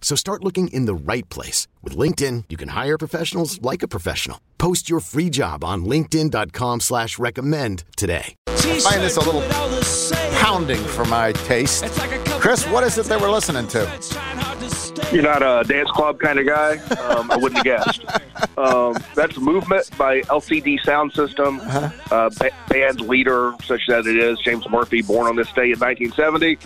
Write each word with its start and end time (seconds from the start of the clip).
So 0.00 0.16
start 0.16 0.42
looking 0.42 0.68
in 0.68 0.86
the 0.86 0.94
right 0.94 1.28
place. 1.28 1.68
With 1.82 1.96
LinkedIn, 1.96 2.44
you 2.48 2.56
can 2.56 2.70
hire 2.70 2.98
professionals 2.98 3.62
like 3.62 3.84
a 3.84 3.88
professional. 3.88 4.40
Post 4.58 4.90
your 4.90 4.98
free 4.98 5.30
job 5.30 5.62
on 5.62 5.84
linkedin.com 5.84 6.80
slash 6.80 7.18
recommend 7.18 7.84
today. 7.96 8.34
I 8.48 8.80
find 8.80 9.02
this 9.02 9.16
a 9.16 9.20
little 9.20 9.42
pounding 10.38 10.84
for 10.84 11.04
my 11.06 11.32
taste. 11.32 11.84
Chris, 12.40 12.66
what 12.66 12.84
is 12.84 12.98
it 12.98 13.06
they 13.06 13.16
were 13.16 13.30
listening 13.30 13.66
to? 13.68 13.80
You're 15.12 15.22
not 15.22 15.42
a 15.42 15.66
dance 15.66 15.90
club 15.90 16.20
kind 16.20 16.38
of 16.38 16.46
guy. 16.46 16.76
Um, 16.96 17.30
I 17.30 17.36
wouldn't 17.36 17.56
have 17.56 17.64
guessed. 17.64 18.04
Um, 18.56 18.96
that's 19.14 19.36
Movement 19.38 19.90
by 19.98 20.20
LCD 20.22 20.80
Soundsystem. 20.82 21.58
Uh-huh. 21.60 22.14
Uh, 22.14 22.30
ba- 22.38 22.50
band 22.68 23.00
leader, 23.00 23.54
such 23.64 23.82
that 23.88 24.06
it 24.06 24.16
is, 24.16 24.38
James 24.40 24.68
Murphy, 24.68 25.02
born 25.02 25.26
on 25.26 25.36
this 25.36 25.50
day 25.52 25.72
in 25.72 25.78
1970. 25.80 26.58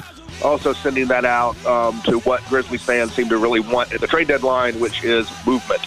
Also 0.42 0.72
sending 0.72 1.06
that 1.08 1.24
out 1.24 1.56
um, 1.64 2.00
to 2.02 2.18
what 2.20 2.44
Grizzlies 2.46 2.82
fans 2.82 3.12
seem 3.14 3.28
to 3.28 3.38
really 3.38 3.60
want 3.60 3.92
at 3.92 4.00
the 4.00 4.06
trade 4.06 4.28
deadline, 4.28 4.78
which 4.80 5.04
is 5.04 5.30
movement. 5.46 5.80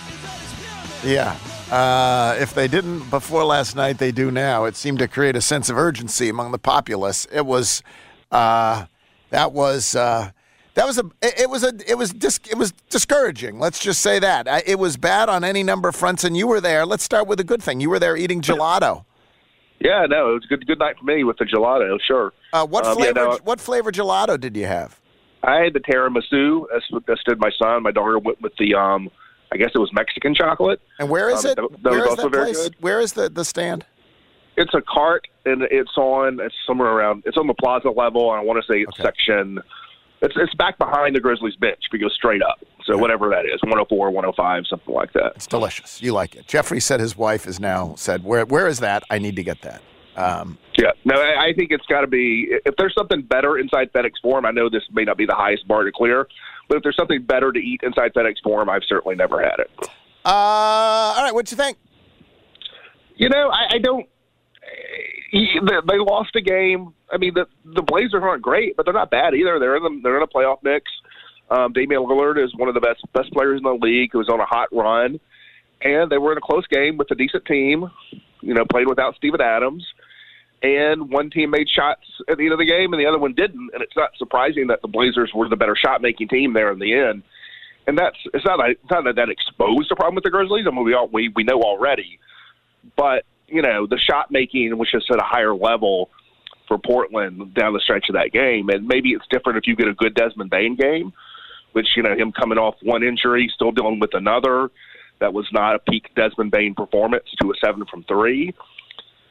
Yeah. 1.04 1.38
Uh, 1.72 2.36
if 2.39 2.54
they 2.54 2.67
didn't 2.67 3.09
before 3.09 3.44
last 3.44 3.76
night, 3.76 3.98
they 3.98 4.12
do 4.12 4.31
now. 4.31 4.66
It 4.66 4.76
seemed 4.76 5.00
to 5.00 5.08
create 5.08 5.36
a 5.36 5.42
sense 5.42 5.70
of 5.70 5.78
urgency 5.78 6.30
among 6.30 6.52
the 6.52 6.58
populace. 6.58 7.28
It 7.31 7.45
was, 7.45 7.84
uh, 8.31 8.86
that 9.31 9.52
was, 9.52 9.95
uh, 9.95 10.31
that 10.76 10.86
was 10.88 10.98
a, 10.98 11.04
it 11.22 11.50
was 11.50 11.64
a, 11.64 11.73
it 11.86 11.98
was 11.98 12.14
dis, 12.14 12.39
it 12.50 12.58
was 12.58 12.72
discouraging. 12.89 13.59
Let's 13.59 13.80
just 13.80 14.00
say 14.00 14.17
that 14.20 14.48
it 14.66 14.80
was 14.80 14.95
bad 14.95 15.28
on 15.28 15.44
any 15.44 15.61
number 15.61 15.89
of 15.89 15.95
fronts. 15.95 16.23
And 16.23 16.38
you 16.38 16.48
were 16.48 16.61
there. 16.61 16.86
Let's 16.86 17.04
start 17.04 17.28
with 17.28 17.39
a 17.39 17.44
good 17.44 17.61
thing. 17.61 17.82
You 17.82 17.89
were 17.89 18.00
there 18.00 18.16
eating 18.16 18.42
gelato. 18.42 19.04
Yeah, 19.80 20.06
no, 20.09 20.31
it 20.31 20.33
was 20.33 20.44
a 20.45 20.47
good 20.47 20.66
good 20.67 20.80
night 20.80 20.95
for 20.97 21.06
me 21.06 21.23
with 21.23 21.38
the 21.38 21.45
gelato, 21.45 21.97
sure. 22.06 22.33
Uh, 22.53 22.66
what 22.66 22.83
Um, 22.86 22.97
yeah, 23.00 23.06
flavor? 23.14 23.20
no, 23.30 23.39
what 23.44 23.59
flavor 23.61 23.92
gelato 23.92 24.39
did 24.39 24.56
you 24.58 24.66
have? 24.66 25.00
I 25.44 25.61
had 25.64 25.73
the 25.73 25.80
tiramisu. 25.80 26.66
That's 26.73 26.89
what 26.92 27.06
that 27.06 27.20
stood 27.20 27.39
my 27.39 27.52
son. 27.61 27.83
My 27.83 27.92
daughter 27.92 28.17
went 28.17 28.42
with 28.42 28.53
the, 28.58 28.73
um, 28.73 29.09
I 29.52 29.58
guess 29.58 29.70
it 29.75 29.78
was 29.78 29.94
Mexican 29.94 30.33
chocolate. 30.33 30.81
And 31.00 31.09
where 31.09 31.30
is 31.30 31.45
Um, 31.45 31.52
it? 31.52 31.55
that- 31.55 31.83
that 31.83 31.89
Where 31.92 32.02
was 32.02 32.14
is 32.14 32.20
also 32.20 32.30
very 32.30 32.44
place? 32.45 32.64
good. 32.64 32.75
Where 32.80 33.00
is 33.00 33.14
the 33.14 33.30
the 33.30 33.45
stand? 33.45 33.86
It's 34.58 34.73
a 34.73 34.81
cart, 34.81 35.28
and 35.45 35.61
it's 35.70 35.95
on. 35.95 36.39
It's 36.39 36.55
somewhere 36.66 36.89
around. 36.89 37.23
It's 37.28 37.38
on 37.38 37.45
the 37.45 37.53
plaza 37.53 37.89
level. 37.92 38.31
And 38.31 38.42
I 38.42 38.44
want 38.44 38.59
to 38.61 38.67
say 38.72 38.80
it's 38.81 38.94
Okay. 39.00 39.03
section. 39.03 39.59
It's 40.23 40.36
it's 40.36 40.53
back 40.55 40.80
behind 40.80 41.16
the 41.16 41.20
Grizzlies 41.20 41.55
bench. 41.58 41.78
If 41.86 41.94
you 41.94 42.00
go 42.00 42.09
straight 42.09 42.42
up, 42.42 42.58
so 42.88 42.98
whatever 42.98 43.30
that 43.30 43.46
is, 43.46 43.62
104, 43.62 44.10
105, 44.11 44.64
something 44.70 44.94
like 44.95 45.14
that. 45.14 45.34
It's 45.36 45.45
delicious. 45.48 46.02
You 46.02 46.14
like 46.14 46.36
it. 46.36 46.48
Jeffrey 46.48 46.80
said 46.80 47.00
his 47.00 47.16
wife 47.16 47.45
is 47.45 47.60
now 47.60 47.94
said, 47.98 48.23
"Where 48.23 48.45
where 48.45 48.67
is 48.67 48.80
that? 48.80 49.04
I 49.11 49.20
need 49.20 49.36
to 49.36 49.44
get 49.44 49.61
that." 49.61 49.82
Um, 50.16 50.58
Yeah, 50.78 50.92
no, 51.06 51.14
I 51.22 51.50
I 51.50 51.54
think 51.54 51.70
it's 51.72 51.86
got 51.86 52.02
to 52.02 52.08
be. 52.08 52.48
If 52.66 52.76
there's 52.78 52.95
something 52.98 53.22
better 53.22 53.58
inside 53.60 53.92
FedEx 53.94 54.14
Forum, 54.23 54.45
I 54.48 54.52
know 54.52 54.70
this 54.70 54.84
may 54.92 55.04
not 55.04 55.17
be 55.17 55.26
the 55.28 55.36
highest 55.36 55.67
bar 55.67 55.84
to 55.84 55.92
clear, 55.92 56.28
but 56.67 56.78
if 56.78 56.84
there's 56.84 56.95
something 56.95 57.22
better 57.22 57.52
to 57.52 57.60
eat 57.60 57.82
inside 57.84 58.14
FedEx 58.16 58.36
Forum, 58.44 58.70
I've 58.70 58.82
certainly 58.90 59.16
never 59.16 59.42
had 59.44 59.60
it. 59.60 59.70
uh, 60.26 60.30
all 60.30 61.23
right, 61.23 61.34
what 61.36 61.52
you 61.52 61.58
think? 61.58 61.78
You 63.16 63.30
know, 63.30 63.50
I, 63.50 63.76
I 63.76 63.78
don't. 63.80 64.08
eh, 64.64 65.38
They 65.66 65.76
they 65.88 65.98
lost 66.00 66.36
a 66.36 66.42
game. 66.42 66.94
I 67.11 67.17
mean, 67.17 67.34
the 67.34 67.45
the 67.66 67.82
Blazers 67.82 68.22
aren't 68.23 68.42
great, 68.42 68.76
but 68.76 68.86
they're 68.86 68.94
not 68.94 69.10
bad 69.11 69.34
either. 69.34 69.60
They're 69.60 69.76
in 69.78 69.84
the, 69.84 70.00
they're 70.04 70.17
in 70.17 70.23
a 70.23 70.28
playoff 70.28 70.58
mix. 70.64 70.92
Um, 71.50 71.72
Damian 71.74 72.02
Lillard 72.02 72.44
is 72.44 72.54
one 72.56 72.68
of 72.68 72.76
the 72.76 72.82
best 72.82 73.02
best 73.14 73.32
players 73.32 73.60
in 73.60 73.64
the 73.64 73.74
league 73.74 74.10
who 74.12 74.20
was 74.20 74.30
on 74.30 74.40
a 74.40 74.46
hot 74.46 74.70
run, 74.72 75.20
and 75.82 76.12
they 76.12 76.18
were 76.18 76.32
in 76.32 76.38
a 76.38 76.42
close 76.42 76.68
game 76.68 76.98
with 76.98 77.10
a 77.12 77.16
decent 77.16 77.46
team. 77.46 77.90
You 78.42 78.54
know, 78.54 78.66
played 78.70 78.88
without 78.88 79.16
Steven 79.16 79.42
Adams, 79.42 79.86
and 80.62 81.10
one 81.10 81.30
team 81.30 81.50
made 81.50 81.68
shots 81.70 82.04
at 82.30 82.38
the 82.38 82.44
end 82.44 82.54
of 82.54 82.60
the 82.60 82.66
game, 82.66 82.94
and 82.94 83.02
the 83.02 83.08
other 83.08 83.18
one 83.18 83.34
didn't. 83.34 83.70
And 83.74 83.82
it's 83.82 83.96
not 83.96 84.12
surprising 84.18 84.68
that 84.68 84.82
the 84.82 84.88
Blazers 84.88 85.32
were 85.34 85.50
the 85.50 85.56
better 85.56 85.76
shot 85.76 86.02
making 86.02 86.28
team 86.28 86.54
there 86.54 86.72
in 86.72 86.80
the 86.80 86.94
end. 86.94 87.24
And 87.88 87.98
that's 87.98 88.18
it's 88.34 88.46
not 88.46 88.60
it's 88.70 88.92
not 88.92 89.06
that 89.06 89.16
that 89.16 89.30
exposed 89.30 89.90
the 89.90 89.96
problem 89.96 90.16
with 90.16 90.26
the 90.26 90.30
Grizzlies. 90.30 90.66
I 90.68 90.72
mean, 90.72 90.84
we 90.84 90.94
all 90.94 91.08
we 91.08 91.32
we 91.36 91.44
know 91.44 91.62
already 91.62 92.20
but 92.96 93.26
you 93.48 93.62
know 93.62 93.88
the 93.88 93.98
shot 93.98 94.32
making 94.32 94.78
was 94.78 94.90
just 94.92 95.10
at 95.12 95.20
a 95.20 95.26
higher 95.26 95.56
level 95.56 96.10
for 96.68 96.78
Portland 96.78 97.54
down 97.54 97.74
the 97.74 97.80
stretch 97.80 98.10
of 98.10 98.16
that 98.16 98.32
game, 98.32 98.70
and 98.70 98.88
maybe 98.88 99.10
it's 99.12 99.26
different 99.32 99.58
if 99.58 99.68
you 99.68 99.76
get 99.76 99.88
a 99.88 99.94
good 99.94 100.14
Desmond 100.14 100.50
Bane 100.50 100.76
game, 100.76 101.14
which 101.77 101.89
you 101.95 102.02
know 102.02 102.15
him 102.15 102.32
coming 102.32 102.58
off 102.58 102.73
one 102.82 103.04
injury, 103.04 103.52
still 103.54 103.71
dealing 103.71 103.99
with 103.99 104.15
another. 104.15 104.71
That 105.20 105.32
was 105.32 105.45
not 105.52 105.76
a 105.76 105.80
peak 105.80 106.10
Desmond 106.15 106.49
Bane 106.49 106.73
performance 106.73 107.26
to 107.39 107.52
a 107.52 107.54
seven 107.64 107.86
from 107.86 108.04
three, 108.05 108.55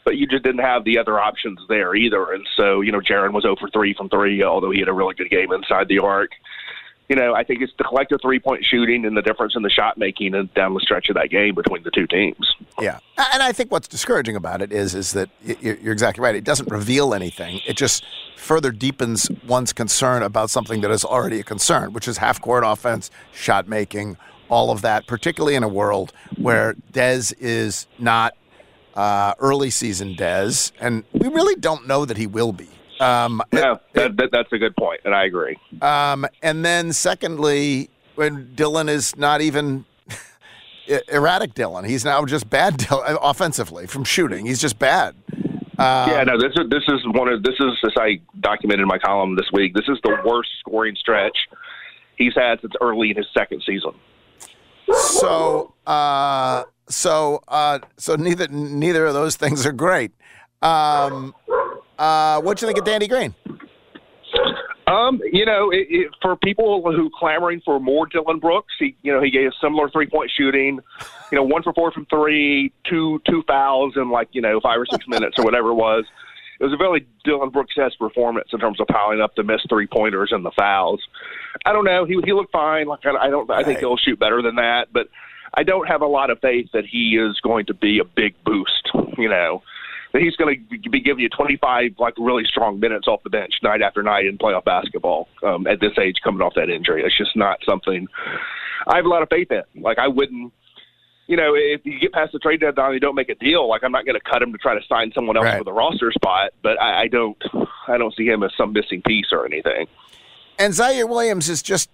but 0.04 0.16
you 0.16 0.28
just 0.28 0.44
didn't 0.44 0.60
have 0.60 0.84
the 0.84 0.96
other 0.96 1.18
options 1.18 1.58
there 1.68 1.96
either, 1.96 2.32
and 2.32 2.46
so 2.56 2.82
you 2.82 2.92
know 2.92 3.00
Jaren 3.00 3.32
was 3.32 3.42
0 3.42 3.56
for 3.58 3.68
three 3.70 3.94
from 3.94 4.08
three, 4.08 4.44
although 4.44 4.70
he 4.70 4.78
had 4.78 4.86
a 4.88 4.92
really 4.92 5.16
good 5.16 5.28
game 5.28 5.50
inside 5.50 5.88
the 5.88 5.98
arc. 5.98 6.30
You 7.08 7.14
know, 7.14 7.34
I 7.34 7.44
think 7.44 7.62
it's 7.62 7.72
the 7.78 7.84
collective 7.84 8.18
three 8.20 8.40
point 8.40 8.64
shooting 8.64 9.04
and 9.04 9.16
the 9.16 9.22
difference 9.22 9.54
in 9.54 9.62
the 9.62 9.70
shot 9.70 9.96
making 9.96 10.34
and 10.34 10.52
down 10.54 10.74
the 10.74 10.80
stretch 10.80 11.08
of 11.08 11.14
that 11.14 11.30
game 11.30 11.54
between 11.54 11.82
the 11.84 11.90
two 11.90 12.06
teams. 12.06 12.54
Yeah, 12.80 12.98
and 13.32 13.42
I 13.42 13.52
think 13.52 13.70
what's 13.70 13.86
discouraging 13.86 14.34
about 14.34 14.60
it 14.60 14.72
is 14.72 14.94
is 14.94 15.12
that 15.12 15.30
you're 15.42 15.92
exactly 15.92 16.22
right. 16.22 16.34
It 16.34 16.44
doesn't 16.44 16.70
reveal 16.70 17.14
anything. 17.14 17.60
It 17.66 17.76
just 17.76 18.04
further 18.36 18.72
deepens 18.72 19.30
one's 19.46 19.72
concern 19.72 20.22
about 20.22 20.50
something 20.50 20.80
that 20.80 20.90
is 20.90 21.04
already 21.04 21.40
a 21.40 21.44
concern, 21.44 21.92
which 21.92 22.08
is 22.08 22.18
half 22.18 22.40
court 22.40 22.64
offense, 22.66 23.10
shot 23.32 23.68
making, 23.68 24.16
all 24.48 24.70
of 24.70 24.82
that. 24.82 25.06
Particularly 25.06 25.54
in 25.54 25.62
a 25.62 25.68
world 25.68 26.12
where 26.36 26.74
Dez 26.92 27.32
is 27.38 27.86
not 27.98 28.34
uh, 28.96 29.34
early 29.38 29.70
season 29.70 30.14
Dez, 30.14 30.72
and 30.80 31.04
we 31.12 31.28
really 31.28 31.54
don't 31.54 31.86
know 31.86 32.04
that 32.04 32.16
he 32.16 32.26
will 32.26 32.52
be. 32.52 32.68
Um, 33.00 33.42
No, 33.52 33.78
that, 33.92 34.16
that, 34.16 34.30
that's 34.32 34.52
a 34.52 34.58
good 34.58 34.76
point, 34.76 35.00
and 35.04 35.14
I 35.14 35.24
agree. 35.24 35.56
Um, 35.82 36.26
and 36.42 36.64
then 36.64 36.92
secondly, 36.92 37.90
when 38.14 38.54
Dillon 38.54 38.88
is 38.88 39.16
not 39.16 39.40
even 39.40 39.84
erratic 41.08 41.54
Dillon, 41.54 41.84
he's 41.84 42.04
now 42.04 42.24
just 42.24 42.48
bad 42.48 42.76
Dillon, 42.88 43.18
offensively 43.20 43.86
from 43.86 44.04
shooting. 44.04 44.46
He's 44.46 44.60
just 44.60 44.78
bad. 44.78 45.14
Um, 45.78 46.10
yeah, 46.10 46.24
no, 46.24 46.38
this 46.38 46.52
is 46.56 46.70
this 46.70 46.84
is 46.88 47.00
one 47.08 47.28
of 47.28 47.42
this 47.42 47.54
is 47.60 47.72
as 47.84 47.92
I 47.98 48.18
documented 48.40 48.80
in 48.80 48.88
my 48.88 48.98
column 48.98 49.36
this 49.36 49.50
week. 49.52 49.74
This 49.74 49.84
is 49.88 49.98
the 50.02 50.16
worst 50.24 50.48
scoring 50.60 50.96
stretch 50.98 51.36
he's 52.16 52.34
had 52.34 52.60
since 52.62 52.72
early 52.80 53.10
in 53.10 53.16
his 53.16 53.26
second 53.36 53.62
season. 53.66 53.92
So, 54.90 55.74
uh, 55.86 56.64
so, 56.88 57.42
uh, 57.48 57.80
so 57.96 58.16
neither 58.16 58.48
neither 58.48 59.04
of 59.04 59.14
those 59.14 59.36
things 59.36 59.66
are 59.66 59.72
great. 59.72 60.12
Um, 60.62 61.34
uh, 61.98 62.40
what 62.40 62.58
do 62.58 62.66
you 62.66 62.68
think 62.68 62.78
of 62.78 62.84
Danny 62.84 63.08
Green? 63.08 63.34
Um, 64.86 65.20
you 65.32 65.44
know, 65.44 65.70
it, 65.70 65.88
it, 65.90 66.10
for 66.22 66.36
people 66.36 66.80
who 66.92 67.10
clamoring 67.18 67.60
for 67.64 67.80
more 67.80 68.06
Dillon 68.06 68.38
Brooks, 68.38 68.72
he 68.78 68.96
you 69.02 69.12
know 69.12 69.20
he 69.20 69.30
gave 69.30 69.48
a 69.48 69.52
similar 69.60 69.90
three 69.90 70.06
point 70.06 70.30
shooting. 70.36 70.78
You 71.32 71.36
know, 71.36 71.42
one 71.42 71.64
for 71.64 71.72
four 71.72 71.90
from 71.90 72.06
three, 72.06 72.72
two 72.88 73.20
two 73.28 73.42
fouls 73.48 73.94
in 73.96 74.10
like 74.10 74.28
you 74.32 74.40
know 74.40 74.60
five 74.60 74.80
or 74.80 74.86
six 74.86 75.06
minutes 75.08 75.38
or 75.38 75.44
whatever 75.44 75.70
it 75.70 75.74
was. 75.74 76.04
It 76.58 76.64
was 76.64 76.72
a 76.72 76.78
very 76.78 77.06
Dillon 77.24 77.50
Brooks-esque 77.50 77.98
performance 77.98 78.48
in 78.50 78.58
terms 78.60 78.80
of 78.80 78.86
piling 78.86 79.20
up 79.20 79.34
the 79.34 79.42
missed 79.42 79.68
three 79.68 79.86
pointers 79.86 80.30
and 80.32 80.42
the 80.42 80.52
fouls. 80.56 81.02
I 81.66 81.72
don't 81.72 81.84
know. 81.84 82.04
He 82.04 82.18
he 82.24 82.32
looked 82.32 82.52
fine. 82.52 82.86
Like 82.86 83.04
I, 83.04 83.26
I 83.26 83.28
don't. 83.28 83.50
I 83.50 83.64
think 83.64 83.80
he'll 83.80 83.96
shoot 83.96 84.20
better 84.20 84.40
than 84.40 84.54
that, 84.54 84.92
but 84.92 85.08
I 85.52 85.64
don't 85.64 85.88
have 85.88 86.00
a 86.00 86.06
lot 86.06 86.30
of 86.30 86.38
faith 86.40 86.68
that 86.72 86.84
he 86.86 87.16
is 87.16 87.40
going 87.40 87.66
to 87.66 87.74
be 87.74 87.98
a 87.98 88.04
big 88.04 88.34
boost. 88.44 88.88
You 89.18 89.28
know, 89.28 89.62
that 90.12 90.22
he's 90.22 90.36
going 90.36 90.66
to 90.82 90.90
be 90.90 91.00
giving 91.00 91.22
you 91.22 91.28
25 91.28 91.92
like 91.98 92.14
really 92.18 92.44
strong 92.44 92.80
minutes 92.80 93.06
off 93.08 93.22
the 93.22 93.30
bench 93.30 93.54
night 93.62 93.82
after 93.82 94.02
night 94.02 94.26
in 94.26 94.38
playoff 94.38 94.64
basketball 94.64 95.28
um, 95.42 95.66
at 95.66 95.80
this 95.80 95.92
age, 95.98 96.16
coming 96.22 96.40
off 96.40 96.54
that 96.54 96.70
injury. 96.70 97.02
It's 97.02 97.16
just 97.16 97.36
not 97.36 97.58
something 97.64 98.06
I 98.86 98.96
have 98.96 99.04
a 99.04 99.08
lot 99.08 99.22
of 99.22 99.28
faith 99.28 99.50
in. 99.50 99.62
Like 99.82 99.98
I 99.98 100.08
wouldn't. 100.08 100.52
you 101.26 101.36
know, 101.36 101.54
if 101.56 101.84
you 101.84 101.98
get 101.98 102.12
past 102.12 102.32
the 102.32 102.38
trade 102.38 102.60
deadline, 102.60 102.86
and 102.86 102.94
you 102.94 103.00
don't 103.00 103.16
make 103.16 103.28
a 103.28 103.34
deal. 103.34 103.68
Like 103.68 103.82
I'm 103.82 103.92
not 103.92 104.06
going 104.06 104.18
to 104.18 104.30
cut 104.30 104.40
him 104.42 104.52
to 104.52 104.58
try 104.58 104.74
to 104.78 104.86
sign 104.86 105.10
someone 105.14 105.36
else 105.36 105.44
Right. 105.44 105.58
for 105.58 105.64
the 105.64 105.72
roster 105.72 106.12
spot, 106.12 106.52
but 106.62 106.80
I, 106.80 107.02
I 107.02 107.08
don't, 107.08 107.36
I 107.88 107.98
don't 107.98 108.14
see 108.14 108.26
him 108.26 108.42
as 108.44 108.52
some 108.56 108.72
missing 108.72 109.02
piece 109.02 109.26
or 109.32 109.44
anything. 109.44 109.86
And 110.58 110.72
Ziaire 110.72 111.08
Williams 111.08 111.48
is 111.48 111.62
just 111.62 111.90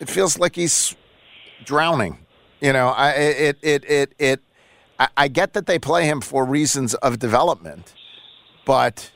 it 0.00 0.08
feels 0.10 0.38
like 0.38 0.56
he's 0.56 0.94
drowning. 1.64 2.18
You 2.60 2.72
know, 2.72 2.88
I 2.88 3.10
it 3.12 3.58
it 3.62 3.84
it 3.84 4.12
it 4.18 4.40
I, 4.98 5.08
I 5.16 5.28
get 5.28 5.52
that 5.54 5.66
they 5.66 5.78
play 5.78 6.06
him 6.06 6.20
for 6.20 6.44
reasons 6.44 6.94
of 6.94 7.18
development, 7.18 7.94
but 8.64 9.10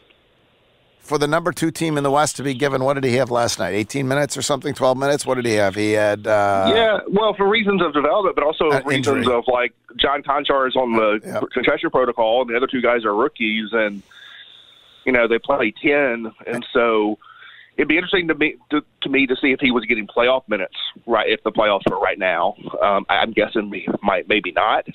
for 0.99 1.19
the 1.19 1.27
number 1.27 1.51
two 1.53 1.71
team 1.71 1.97
in 1.99 2.05
the 2.05 2.11
West 2.11 2.37
to 2.37 2.43
be 2.43 2.55
given 2.55 2.85
what 2.85 2.95
did 2.95 3.05
he 3.05 3.15
have 3.17 3.31
last 3.31 3.59
night? 3.59 3.75
Eighteen 3.75 4.07
minutes 4.07 4.37
or 4.37 4.43
something? 4.43 4.75
Twelve 4.75 4.97
minutes? 4.99 5.27
What 5.27 5.37
did 5.37 5.47
he 5.47 5.55
have? 5.55 5.75
He 5.75 5.93
had 5.93 6.27
uh, 6.27 6.73
yeah, 6.75 6.99
well, 7.11 7.35
for 7.35 7.49
reasons 7.49 7.83
of 7.83 7.93
development, 7.93 8.37
but 8.37 8.45
also 8.45 8.71
Uh, 8.71 8.83
reasons 8.85 9.17
injury. 9.17 9.35
of 9.35 9.45
like 9.49 9.73
John 9.97 10.23
Konchar 10.23 10.69
is 10.69 10.77
on 10.77 10.93
the 10.93 11.21
Yeah. 11.27 11.41
concussion 11.53 11.91
protocol, 11.91 12.43
and 12.43 12.51
the 12.51 12.57
other 12.57 12.69
two 12.69 12.81
guys 12.83 13.05
are 13.05 13.15
rookies, 13.15 13.71
and 13.73 14.03
you 15.05 15.13
know 15.13 15.27
they 15.27 15.39
play 15.39 15.73
ten, 15.83 16.31
and 16.47 16.65
so 16.73 17.19
it'd 17.77 17.89
be 17.89 17.97
interesting 17.97 18.29
to 18.29 18.35
me 18.35 18.57
to, 18.71 18.83
to 19.01 19.09
me 19.09 19.27
to 19.27 19.35
see 19.41 19.51
if 19.53 19.59
he 19.61 19.71
was 19.71 19.85
getting 19.87 20.07
playoff 20.07 20.43
minutes 20.49 20.77
right 21.07 21.29
if 21.31 21.43
the 21.43 21.51
playoffs 21.51 21.89
were 21.91 21.99
right 21.99 22.19
now. 22.19 22.55
Um, 22.83 23.05
I'm 23.09 23.33
guessing 23.33 23.71
we 23.71 23.89
might 24.03 24.29
maybe 24.29 24.53
not. 24.53 24.87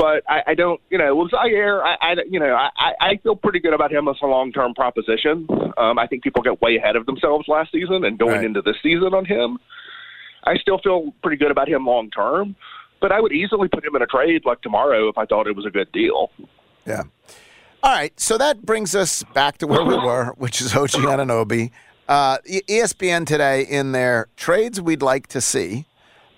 But 0.00 0.22
I, 0.26 0.42
I 0.48 0.54
don't, 0.54 0.80
you 0.88 0.96
know, 0.96 1.14
with 1.14 1.30
Ziaire, 1.30 1.82
I, 1.84 1.96
I 2.00 2.14
you 2.30 2.40
know, 2.40 2.54
I, 2.54 2.70
I- 2.98 3.16
feel 3.22 3.36
pretty 3.36 3.60
good 3.60 3.74
about 3.74 3.92
him 3.92 4.08
as 4.08 4.16
a 4.22 4.26
long-term 4.26 4.72
proposition. 4.74 5.46
Um, 5.76 5.98
I 5.98 6.06
think 6.06 6.22
people 6.22 6.40
got 6.42 6.62
way 6.62 6.76
ahead 6.76 6.96
of 6.96 7.04
themselves 7.04 7.46
last 7.48 7.70
season 7.70 8.04
and 8.06 8.18
going 8.18 8.36
Right. 8.36 8.44
into 8.46 8.62
this 8.62 8.76
season 8.82 9.12
on 9.12 9.26
him. 9.26 9.58
I 10.44 10.56
still 10.56 10.78
feel 10.78 11.12
pretty 11.22 11.36
good 11.36 11.50
about 11.50 11.68
him 11.68 11.84
long 11.84 12.08
term, 12.10 12.56
but 13.02 13.12
I 13.12 13.20
would 13.20 13.32
easily 13.32 13.68
put 13.68 13.84
him 13.84 13.94
in 13.94 14.00
a 14.00 14.06
trade 14.06 14.46
like 14.46 14.62
tomorrow 14.62 15.08
if 15.10 15.18
I 15.18 15.26
thought 15.26 15.46
it 15.46 15.54
was 15.54 15.66
a 15.66 15.70
good 15.70 15.92
deal. 15.92 16.30
Yeah. 16.86 17.02
All 17.82 17.92
right, 17.92 18.18
so 18.18 18.38
that 18.38 18.62
brings 18.64 18.94
us 18.94 19.22
back 19.34 19.58
to 19.58 19.66
where 19.66 19.84
we 19.84 19.96
were, 20.08 20.32
which 20.38 20.62
is 20.62 20.74
OG 20.74 20.90
Anunoby. 20.92 21.72
Uh, 22.08 22.38
ESPN 22.48 23.26
today, 23.26 23.62
in 23.62 23.92
their 23.92 24.28
trades 24.36 24.80
we'd 24.80 25.02
like 25.02 25.26
to 25.28 25.42
see, 25.42 25.84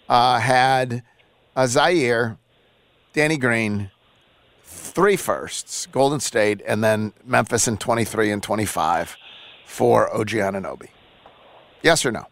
uh, 0.08 0.40
had 0.40 1.02
uh, 1.54 1.62
Ziaire, 1.62 2.38
Danny 3.12 3.36
Green, 3.36 3.90
three 4.62 5.16
firsts, 5.16 5.86
Golden 5.86 6.20
State, 6.20 6.62
and 6.66 6.82
then 6.82 7.12
Memphis 7.24 7.68
in 7.68 7.76
23 7.76 8.30
and 8.30 8.42
25 8.42 9.16
for 9.66 10.14
OG 10.14 10.28
Anunoby. 10.28 10.88
Yes 11.82 12.06
or 12.06 12.12
no? 12.12 12.26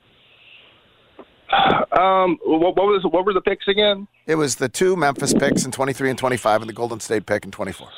Um, 1.99 2.38
what, 2.44 2.77
what 2.77 2.87
was 2.87 3.05
what 3.11 3.25
were 3.25 3.32
the 3.35 3.41
picks 3.41 3.67
again? 3.67 4.06
It 4.27 4.37
was 4.37 4.56
the 4.56 4.69
two 4.69 4.97
Memphis 4.97 5.35
picks 5.35 5.65
in 5.65 5.73
23 5.73 6.11
and 6.11 6.19
25 6.19 6.62
and 6.62 6.69
the 6.69 6.73
Golden 6.73 7.00
State 7.00 7.26
pick 7.26 7.44
in 7.44 7.50
24. 7.50 7.88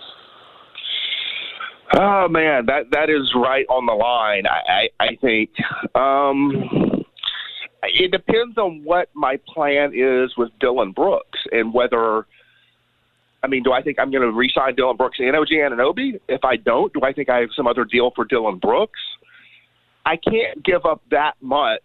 Oh 1.94 2.28
man, 2.28 2.66
that 2.66 2.90
that 2.92 3.10
is 3.10 3.32
right 3.36 3.66
on 3.68 3.84
the 3.84 3.92
line. 3.92 4.44
I 4.46 4.88
I, 4.98 5.04
I 5.04 5.16
think. 5.16 5.50
Um, 5.94 7.04
it 7.84 8.10
depends 8.12 8.56
on 8.56 8.82
what 8.84 9.10
my 9.12 9.38
plan 9.46 9.92
is 9.94 10.36
with 10.36 10.50
Dillon 10.58 10.92
Brooks 10.92 11.40
and 11.52 11.72
whether. 11.74 12.26
I 13.42 13.48
mean, 13.48 13.62
do 13.62 13.72
I 13.72 13.82
think 13.82 13.98
I'm 13.98 14.10
going 14.10 14.22
to 14.22 14.30
re-sign 14.30 14.74
Dillon 14.76 14.96
Brooks 14.96 15.18
and 15.18 15.34
OG 15.34 15.48
Anunoby? 15.48 16.20
If 16.28 16.44
I 16.44 16.56
don't, 16.56 16.92
do 16.92 17.00
I 17.02 17.12
think 17.12 17.28
I 17.28 17.38
have 17.40 17.50
some 17.56 17.66
other 17.66 17.84
deal 17.84 18.12
for 18.14 18.24
Dillon 18.24 18.58
Brooks? 18.58 19.00
I 20.06 20.16
can't 20.16 20.62
give 20.64 20.84
up 20.84 21.02
that 21.10 21.34
much 21.40 21.82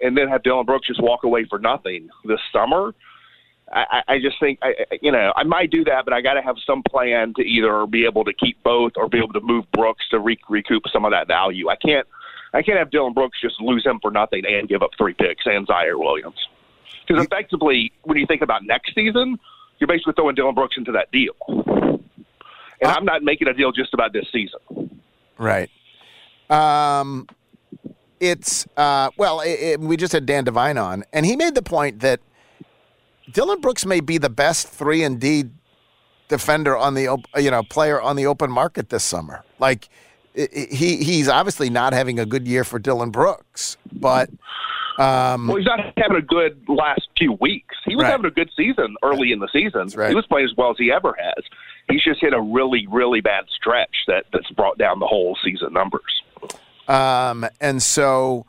and 0.00 0.16
then 0.16 0.28
have 0.28 0.42
Dillon 0.42 0.66
Brooks 0.66 0.86
just 0.88 1.02
walk 1.02 1.24
away 1.24 1.44
for 1.48 1.58
nothing 1.58 2.08
this 2.24 2.40
summer. 2.52 2.94
I, 3.72 4.02
I 4.06 4.18
just 4.20 4.38
think, 4.38 4.60
I, 4.62 4.68
I- 4.92 4.98
you 5.02 5.10
know, 5.10 5.32
I 5.36 5.42
might 5.42 5.70
do 5.70 5.82
that, 5.84 6.04
but 6.04 6.14
I 6.14 6.20
got 6.20 6.34
to 6.34 6.42
have 6.42 6.56
some 6.64 6.82
plan 6.88 7.34
to 7.36 7.42
either 7.42 7.84
be 7.86 8.04
able 8.04 8.24
to 8.24 8.32
keep 8.32 8.62
both 8.62 8.92
or 8.96 9.08
be 9.08 9.18
able 9.18 9.32
to 9.32 9.40
move 9.40 9.64
Brooks 9.72 10.04
to 10.10 10.20
re- 10.20 10.38
recoup 10.48 10.84
some 10.92 11.04
of 11.04 11.10
that 11.12 11.26
value. 11.26 11.68
I 11.68 11.74
can't, 11.76 12.06
I 12.54 12.62
can't 12.62 12.78
have 12.78 12.90
Dillon 12.90 13.12
Brooks 13.12 13.38
just 13.40 13.60
lose 13.60 13.84
him 13.84 13.98
for 14.00 14.10
nothing 14.12 14.44
and 14.46 14.68
give 14.68 14.82
up 14.82 14.90
three 14.96 15.14
picks 15.14 15.44
and 15.46 15.66
Ziaire 15.66 15.98
Williams. 15.98 16.38
Because 17.06 17.24
effectively, 17.24 17.92
when 18.02 18.18
you 18.18 18.26
think 18.26 18.42
about 18.42 18.64
next 18.64 18.94
season, 18.94 19.38
you're 19.78 19.88
basically 19.88 20.12
throwing 20.14 20.34
Dillon 20.34 20.54
Brooks 20.54 20.76
into 20.76 20.92
that 20.92 21.10
deal. 21.12 21.34
And 21.48 22.90
I'm 22.90 23.04
not 23.04 23.22
making 23.22 23.48
a 23.48 23.54
deal 23.54 23.72
just 23.72 23.94
about 23.94 24.12
this 24.12 24.26
season. 24.30 25.00
Right. 25.38 25.70
Um, 26.50 27.26
it's 28.20 28.66
uh, 28.76 29.10
well, 29.16 29.40
it, 29.40 29.50
it- 29.60 29.80
we 29.80 29.96
just 29.96 30.12
had 30.12 30.26
Dan 30.26 30.44
Devine 30.44 30.78
on, 30.78 31.04
and 31.12 31.26
he 31.26 31.36
made 31.36 31.54
the 31.54 31.62
point 31.62 32.00
that 32.00 32.20
Dillon 33.32 33.60
Brooks 33.60 33.84
may 33.84 34.00
be 34.00 34.18
the 34.18 34.30
best 34.30 34.68
three 34.68 35.02
and 35.02 35.20
D 35.20 35.44
defender 36.28 36.76
on 36.76 36.94
the 36.94 37.08
op- 37.08 37.26
you 37.36 37.50
know 37.50 37.62
player 37.62 38.00
on 38.00 38.16
the 38.16 38.26
open 38.26 38.50
market 38.50 38.88
this 38.88 39.04
summer. 39.04 39.44
Like 39.58 39.88
he 40.34 40.96
he's 40.96 41.28
obviously 41.28 41.68
not 41.70 41.92
having 41.92 42.18
a 42.18 42.26
good 42.26 42.46
year 42.46 42.62
for 42.64 42.78
Dillon 42.78 43.10
Brooks, 43.10 43.76
but 43.92 44.30
um, 44.98 45.46
Well, 45.48 45.56
he's 45.56 45.66
not 45.66 45.80
having 45.96 46.16
a 46.16 46.22
good 46.22 46.60
last 46.68 47.08
few 47.18 47.32
weeks. 47.40 47.74
He 47.84 47.94
was 47.96 48.04
Right. 48.04 48.10
having 48.12 48.26
a 48.26 48.30
good 48.30 48.50
season 48.56 48.96
early 49.02 49.32
in 49.32 49.38
the 49.40 49.48
season. 49.52 49.88
right. 49.98 50.08
He 50.10 50.14
was 50.14 50.26
playing 50.26 50.46
as 50.50 50.56
well 50.56 50.70
as 50.70 50.76
he 50.78 50.90
ever 50.92 51.14
has. 51.18 51.44
He's 51.90 52.02
just 52.02 52.20
hit 52.20 52.32
a 52.32 52.40
really, 52.40 52.86
really 52.90 53.20
bad 53.20 53.44
stretch 53.54 53.94
that, 54.08 54.24
that's 54.32 54.50
brought 54.50 54.78
down 54.78 54.98
the 54.98 55.06
whole 55.06 55.36
season 55.44 55.72
numbers. 55.72 56.22
Um, 56.88 57.46
and 57.60 57.82
so, 57.82 58.46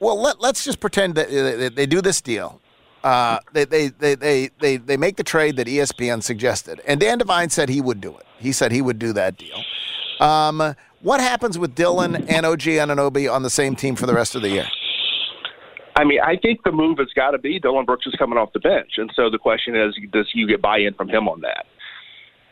well, 0.00 0.20
let, 0.20 0.40
let's 0.40 0.64
just 0.64 0.80
pretend 0.80 1.14
that 1.16 1.28
they, 1.30 1.68
they 1.68 1.86
do 1.86 2.00
this 2.00 2.20
deal. 2.20 2.60
Uh, 3.04 3.38
they, 3.52 3.64
they, 3.64 3.88
they, 3.88 4.14
they, 4.16 4.50
they, 4.58 4.76
they 4.78 4.96
make 4.96 5.16
the 5.16 5.22
trade 5.22 5.56
that 5.56 5.68
ESPN 5.68 6.22
suggested. 6.22 6.80
And 6.86 6.98
Dan 6.98 7.18
Devine 7.18 7.50
said 7.50 7.68
he 7.68 7.80
would 7.80 8.00
do 8.00 8.16
it. 8.16 8.26
He 8.38 8.50
said 8.52 8.72
he 8.72 8.82
would 8.82 8.98
do 8.98 9.12
that 9.12 9.36
deal. 9.36 9.62
Um, 10.20 10.74
what 11.02 11.20
happens 11.20 11.56
with 11.58 11.74
Dillon 11.74 12.16
and 12.28 12.44
OG 12.44 12.62
Anunoby 12.62 13.32
on 13.32 13.42
the 13.44 13.50
same 13.50 13.76
team 13.76 13.94
for 13.94 14.06
the 14.06 14.14
rest 14.14 14.34
of 14.34 14.42
the 14.42 14.48
year? 14.48 14.66
I 15.96 16.04
mean, 16.04 16.20
I 16.20 16.36
think 16.36 16.62
the 16.62 16.72
move 16.72 16.98
has 16.98 17.08
got 17.14 17.30
to 17.30 17.38
be 17.38 17.58
Dillon 17.58 17.86
Brooks 17.86 18.06
is 18.06 18.14
coming 18.18 18.38
off 18.38 18.52
the 18.52 18.60
bench. 18.60 18.92
And 18.98 19.10
so 19.16 19.30
the 19.30 19.38
question 19.38 19.74
is, 19.74 19.96
does 20.12 20.28
you 20.34 20.46
get 20.46 20.60
buy 20.60 20.78
in 20.78 20.94
from 20.94 21.08
him 21.08 21.26
on 21.26 21.40
that? 21.40 21.66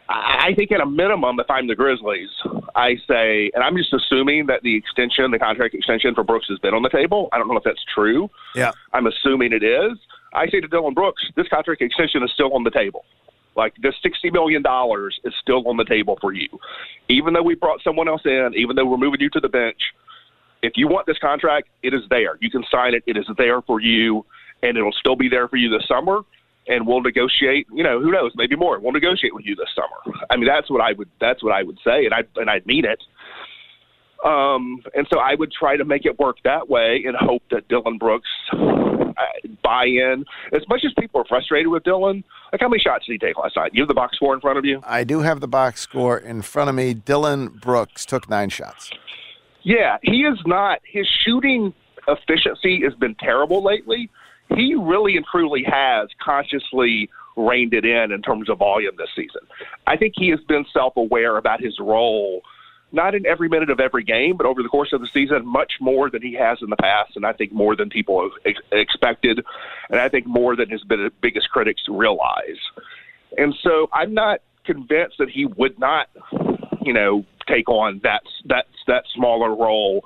I 0.08 0.48
I 0.48 0.54
think 0.54 0.72
at 0.72 0.80
a 0.80 0.86
minimum, 0.86 1.40
if 1.40 1.50
I'm 1.50 1.66
the 1.66 1.74
Grizzlies, 1.74 2.28
I 2.74 2.96
say, 3.08 3.50
and 3.54 3.64
I'm 3.64 3.76
just 3.76 3.92
assuming 3.94 4.46
that 4.46 4.62
the 4.62 4.76
extension, 4.76 5.30
the 5.30 5.38
contract 5.38 5.74
extension 5.74 6.14
for 6.14 6.22
Brooks 6.22 6.46
has 6.50 6.58
been 6.58 6.74
on 6.74 6.82
the 6.82 6.90
table. 6.90 7.28
I 7.32 7.38
don't 7.38 7.48
know 7.48 7.56
if 7.56 7.64
that's 7.64 7.84
true. 7.94 8.28
Yeah. 8.54 8.72
I'm 8.92 9.06
assuming 9.06 9.52
it 9.52 9.62
is. 9.62 9.98
I 10.34 10.48
say 10.48 10.60
to 10.60 10.68
Dillon 10.68 10.92
Brooks, 10.92 11.22
this 11.36 11.48
contract 11.48 11.80
extension 11.80 12.22
is 12.22 12.30
still 12.32 12.52
on 12.52 12.64
the 12.64 12.70
table. 12.70 13.04
Like 13.56 13.74
this 13.80 13.94
sixty 14.02 14.30
million 14.30 14.62
dollars 14.62 15.18
is 15.24 15.32
still 15.40 15.66
on 15.68 15.76
the 15.76 15.84
table 15.84 16.18
for 16.20 16.32
you, 16.32 16.48
even 17.08 17.32
though 17.32 17.42
we 17.42 17.54
brought 17.54 17.80
someone 17.82 18.08
else 18.08 18.22
in, 18.24 18.52
even 18.56 18.74
though 18.76 18.84
we're 18.84 18.98
moving 18.98 19.20
you 19.20 19.30
to 19.30 19.40
the 19.40 19.48
bench. 19.48 19.80
If 20.64 20.72
you 20.76 20.88
want 20.88 21.06
this 21.06 21.18
contract, 21.18 21.68
it 21.82 21.92
is 21.92 22.00
there. 22.08 22.38
You 22.40 22.50
can 22.50 22.64
sign 22.70 22.94
it. 22.94 23.02
It 23.06 23.18
is 23.18 23.26
there 23.36 23.60
for 23.60 23.80
you, 23.80 24.24
and 24.62 24.78
it'll 24.78 24.92
still 24.98 25.14
be 25.14 25.28
there 25.28 25.46
for 25.46 25.56
you 25.56 25.68
this 25.68 25.86
summer. 25.86 26.22
And 26.66 26.86
we'll 26.86 27.02
negotiate. 27.02 27.66
You 27.70 27.84
know, 27.84 28.00
who 28.00 28.10
knows? 28.10 28.32
Maybe 28.34 28.56
more. 28.56 28.78
We'll 28.80 28.92
negotiate 28.92 29.34
with 29.34 29.44
you 29.44 29.54
this 29.54 29.68
summer. 29.76 30.16
I 30.30 30.36
mean, 30.36 30.46
that's 30.46 30.70
what 30.70 30.80
I 30.80 30.94
would. 30.94 31.10
That's 31.20 31.42
what 31.42 31.52
I 31.52 31.62
would 31.62 31.78
say, 31.84 32.06
and 32.06 32.14
I 32.14 32.22
and 32.36 32.48
I'd 32.48 32.64
mean 32.64 32.86
it. 32.86 32.98
Um, 34.24 34.82
and 34.94 35.06
so 35.12 35.18
I 35.18 35.34
would 35.34 35.52
try 35.52 35.76
to 35.76 35.84
make 35.84 36.06
it 36.06 36.18
work 36.18 36.36
that 36.44 36.70
way 36.70 37.04
and 37.06 37.14
hope 37.14 37.42
that 37.50 37.68
Dillon 37.68 37.98
Brooks 37.98 38.30
uh, 38.54 39.04
buy 39.62 39.84
in. 39.84 40.24
As 40.54 40.62
much 40.66 40.80
as 40.86 40.94
people 40.98 41.20
are 41.20 41.26
frustrated 41.28 41.68
with 41.68 41.84
Dillon, 41.84 42.24
like 42.50 42.62
how 42.62 42.70
many 42.70 42.80
shots 42.80 43.04
did 43.04 43.12
he 43.12 43.18
take 43.18 43.36
last 43.36 43.54
night? 43.54 43.72
You 43.74 43.82
have 43.82 43.88
the 43.88 43.94
box 43.94 44.16
score 44.16 44.32
in 44.32 44.40
front 44.40 44.56
of 44.56 44.64
you? 44.64 44.80
I 44.86 45.04
do 45.04 45.20
have 45.20 45.40
the 45.40 45.48
box 45.48 45.82
score 45.82 46.16
in 46.16 46.40
front 46.40 46.70
of 46.70 46.74
me. 46.74 46.94
Dillon 46.94 47.48
Brooks 47.48 48.06
took 48.06 48.30
nine 48.30 48.48
shots. 48.48 48.90
Yeah, 49.64 49.96
he 50.02 50.22
is 50.24 50.38
not. 50.46 50.80
His 50.84 51.08
shooting 51.24 51.72
efficiency 52.06 52.82
has 52.84 52.94
been 52.94 53.14
terrible 53.16 53.64
lately. 53.64 54.10
He 54.54 54.74
really 54.74 55.16
and 55.16 55.24
truly 55.24 55.64
has 55.64 56.08
consciously 56.22 57.08
reined 57.36 57.74
it 57.74 57.84
in 57.84 58.12
in 58.12 58.22
terms 58.22 58.48
of 58.48 58.58
volume 58.58 58.94
this 58.96 59.08
season. 59.16 59.40
I 59.86 59.96
think 59.96 60.14
he 60.16 60.28
has 60.28 60.40
been 60.40 60.66
self 60.72 60.96
aware 60.96 61.38
about 61.38 61.60
his 61.60 61.78
role, 61.80 62.42
not 62.92 63.14
in 63.14 63.26
every 63.26 63.48
minute 63.48 63.70
of 63.70 63.80
every 63.80 64.04
game, 64.04 64.36
but 64.36 64.46
over 64.46 64.62
the 64.62 64.68
course 64.68 64.92
of 64.92 65.00
the 65.00 65.08
season, 65.08 65.46
much 65.46 65.74
more 65.80 66.10
than 66.10 66.20
he 66.20 66.34
has 66.34 66.58
in 66.60 66.68
the 66.68 66.76
past, 66.76 67.16
and 67.16 67.26
I 67.26 67.32
think 67.32 67.50
more 67.50 67.74
than 67.74 67.88
people 67.88 68.22
have 68.22 68.32
ex- 68.44 68.66
expected, 68.70 69.44
and 69.88 69.98
I 69.98 70.10
think 70.10 70.26
more 70.26 70.56
than 70.56 70.68
his 70.68 70.84
biggest 71.20 71.50
critics 71.50 71.82
realize. 71.88 72.60
And 73.38 73.54
so 73.62 73.88
I'm 73.92 74.12
not 74.12 74.40
convinced 74.64 75.16
that 75.18 75.30
he 75.30 75.46
would 75.46 75.78
not, 75.78 76.08
you 76.82 76.92
know, 76.92 77.24
take 77.54 77.68
on 77.68 78.00
that 78.02 78.22
that 78.46 78.66
that 78.86 79.04
smaller 79.14 79.54
role 79.54 80.04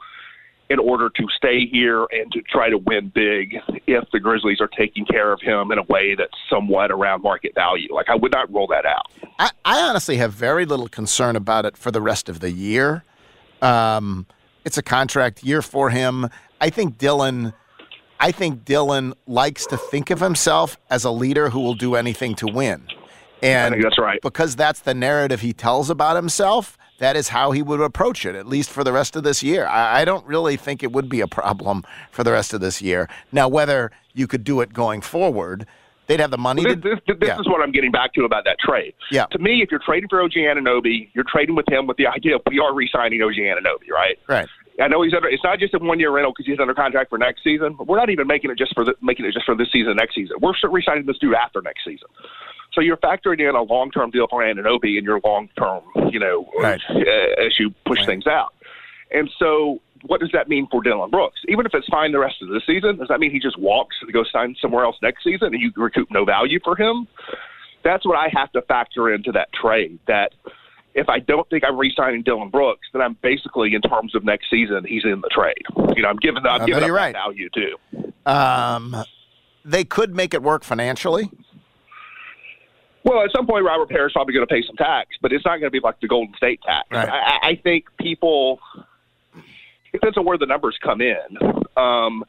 in 0.71 0.78
order 0.78 1.09
to 1.09 1.26
stay 1.35 1.67
here 1.67 2.07
and 2.12 2.31
to 2.31 2.43
try 2.43 2.69
to 2.69 2.76
win 2.76 3.11
big 3.14 3.57
if 3.87 4.05
the 4.12 4.21
Grizzlies 4.21 4.61
are 4.61 4.69
taking 4.69 5.07
care 5.07 5.33
of 5.33 5.40
him 5.40 5.73
in 5.73 5.78
a 5.78 5.83
way 5.85 6.14
that's 6.14 6.35
somewhat 6.50 6.90
around 6.90 7.23
market 7.23 7.55
value. 7.55 7.88
Like 7.93 8.11
I 8.11 8.14
would 8.14 8.33
not 8.33 8.52
roll 8.52 8.67
that 8.67 8.85
out. 8.85 9.07
I, 9.38 9.50
I 9.64 9.81
honestly 9.81 10.19
have 10.19 10.35
very 10.35 10.67
little 10.67 10.88
concern 10.88 11.37
about 11.37 11.64
it 11.64 11.76
for 11.76 11.90
the 11.90 12.02
rest 12.02 12.28
of 12.28 12.40
the 12.40 12.50
year. 12.50 13.02
Um, 13.62 14.26
it's 14.64 14.76
a 14.76 14.83
contract 14.83 15.43
year 15.43 15.62
for 15.62 15.88
him. 15.88 16.28
I 16.61 16.69
think 16.71 16.99
Dillon 16.99 17.55
I 18.21 18.33
think 18.33 18.64
Dillon 18.64 19.14
likes 19.26 19.67
to 19.67 19.76
think 19.76 20.11
of 20.11 20.21
himself 20.21 20.76
as 20.90 21.05
a 21.05 21.11
leader 21.11 21.50
who 21.50 21.61
will 21.61 21.75
do 21.75 21.95
anything 21.95 22.35
to 22.37 22.47
win. 22.47 22.83
And 23.43 23.83
that's 23.83 23.99
right. 23.99 24.21
Because 24.21 24.57
that's 24.57 24.81
the 24.81 24.95
narrative 24.95 25.40
he 25.40 25.52
tells 25.52 25.90
about 25.90 26.17
himself, 26.17 26.76
that 26.99 27.17
is 27.17 27.28
how 27.28 27.52
he 27.52 27.62
would 27.62 27.81
approach 27.81 28.26
it, 28.26 28.35
at 28.35 28.47
least 28.47 28.71
for 28.71 28.85
the 28.85 28.93
rest 28.93 29.17
of 29.17 29.23
this 29.23 29.43
year. 29.43 29.67
I, 29.67 30.02
I 30.02 30.05
don't 30.05 30.26
really 30.26 30.57
think 30.57 30.83
it 30.83 30.93
would 30.93 31.09
be 31.09 31.21
a 31.21 31.26
problem 31.26 31.85
for 32.11 32.23
the 32.23 32.33
rest 32.33 32.52
of 32.52 32.61
this 32.61 32.83
year. 32.83 33.09
Now, 33.33 33.49
whether 33.49 33.90
you 34.14 34.26
could 34.26 34.45
do 34.45 34.61
it 34.61 34.73
going 34.73 35.00
forward, 35.00 35.67
they'd 36.07 36.21
have 36.21 36.31
the 36.31 36.38
money 36.38 36.64
This, 36.64 36.75
to. 36.75 36.81
this, 36.81 36.99
this 37.07 37.28
yeah. 37.28 37.38
is 37.40 37.49
what 37.49 37.62
I'm 37.62 37.73
getting 37.73 37.93
back 37.93 38.12
to 38.14 38.25
about 38.25 38.45
that 38.45 38.59
trade. 38.59 38.95
Yeah. 39.11 39.26
To 39.26 39.38
me, 39.38 39.62
if 39.62 39.71
you're 39.71 39.81
trading 39.85 40.09
for 40.09 40.23
OG 40.23 40.33
Anunoby, 40.33 41.11
you're 41.14 41.25
trading 41.31 41.55
with 41.55 41.69
him 41.69 41.87
with 41.87 41.97
the 41.97 42.07
idea 42.07 42.37
of 42.37 42.43
we 42.50 42.59
are 42.59 42.75
re-signing 42.75 43.23
OG 43.23 43.35
Anunoby, 43.35 43.90
right? 43.93 44.19
Right. 44.28 44.49
I 44.81 44.87
know 44.87 45.02
he's 45.02 45.12
under. 45.12 45.28
It's 45.28 45.43
not 45.43 45.59
just 45.59 45.75
a 45.75 45.78
one-year 45.78 46.11
rental 46.11 46.33
because 46.33 46.47
he's 46.47 46.61
under 46.61 46.73
contract 46.73 47.11
for 47.11 47.19
next 47.19 47.43
season. 47.43 47.75
But 47.76 47.88
we're 47.88 47.97
not 47.97 48.11
even 48.11 48.28
making 48.28 48.52
it 48.52 48.59
just 48.59 48.75
for 48.75 48.85
the, 48.85 48.95
making 49.02 49.26
it 49.26 49.33
just 49.33 49.45
for 49.45 49.57
this 49.57 49.67
season, 49.73 49.97
next 49.97 50.14
season. 50.14 50.37
We're 50.40 50.52
re-signing 50.71 51.05
this 51.05 51.19
dude 51.19 51.35
after 51.35 51.61
next 51.62 51.85
season. 51.85 52.07
So 52.73 52.81
you're 52.81 52.97
factoring 52.99 53.41
in 53.41 53.55
a 53.55 53.63
long-term 53.63 54.11
deal 54.11 54.27
for 54.29 54.43
Anunoby 54.43 54.99
in 54.99 55.05
your 55.05 55.21
long-term, 55.25 55.83
you 56.11 56.21
know, 56.21 56.49
Right. 56.59 56.81
uh, 56.91 57.01
as 57.45 57.59
you 57.59 57.75
push 57.87 58.05
things 58.05 58.27
out. 58.27 58.53
And 59.11 59.31
so, 59.39 59.81
what 60.07 60.21
does 60.21 60.31
that 60.33 60.49
mean 60.49 60.69
for 60.71 60.83
Dillon 60.83 61.11
Brooks? 61.11 61.41
Even 61.49 61.67
if 61.67 61.75
it's 61.75 61.89
fine 61.89 62.13
the 62.13 62.19
rest 62.19 62.43
of 62.43 62.49
the 62.49 62.61
season, 62.67 62.99
does 62.99 63.09
that 63.09 63.19
mean 63.21 63.31
he 63.31 63.41
just 63.41 63.59
walks 63.59 63.97
to 64.05 64.13
go 64.13 64.23
sign 64.23 64.55
somewhere 64.61 64.85
else 64.85 64.97
next 65.03 65.25
season 65.25 65.55
and 65.55 65.61
you 65.61 65.73
recoup 65.77 66.09
no 66.11 66.25
value 66.25 66.61
for 66.63 66.77
him? 66.77 67.09
That's 67.83 68.05
what 68.05 68.17
I 68.17 68.29
have 68.33 68.53
to 68.53 68.63
factor 68.63 69.13
into 69.13 69.33
that 69.33 69.53
trade. 69.53 69.99
That 70.07 70.33
if 70.95 71.09
I 71.09 71.21
don't 71.21 71.49
think 71.49 71.65
I'm 71.65 71.77
re-signing 71.77 72.23
Dillon 72.23 72.51
Brooks, 72.51 72.87
then 72.93 73.03
I'm 73.03 73.17
basically, 73.23 73.75
in 73.75 73.81
terms 73.83 74.15
of 74.15 74.25
next 74.25 74.51
season, 74.51 74.85
he's 74.85 75.05
in 75.05 75.21
the 75.21 75.29
trade. 75.31 75.65
You 75.97 76.03
know, 76.03 76.09
I'm 76.09 76.17
giving 76.17 76.45
I'm 76.47 76.67
giving 76.67 76.85
up 76.85 76.91
right. 76.91 77.15
value 77.15 77.49
too. 77.51 77.77
Um, 78.27 78.97
they 79.65 79.85
could 79.85 80.15
make 80.15 80.35
it 80.35 80.43
work 80.43 80.65
financially. 80.65 81.31
Well, 83.09 83.25
at 83.25 83.31
some 83.35 83.47
point, 83.47 83.65
Robert 83.65 83.88
Parrish 83.88 84.12
probably 84.12 84.35
going 84.35 84.47
to 84.47 84.53
pay 84.55 84.62
some 84.67 84.77
tax, 84.77 85.17
but 85.23 85.33
it's 85.33 85.45
not 85.45 85.53
going 85.61 85.65
to 85.67 85.71
be 85.71 85.81
like 85.81 85.99
the 86.00 86.09
Golden 86.09 86.35
State 86.37 86.61
tax. 86.62 86.87
Right. 86.91 87.09
I, 87.09 87.49
I- 87.49 87.57
think 87.57 87.87
people 87.99 88.61
it 89.35 89.93
depends 89.93 90.19
on 90.19 90.27
where 90.27 90.37
the 90.37 90.45
numbers 90.47 90.79
come 90.83 91.00
in. 91.00 91.17
Um, 91.77 92.23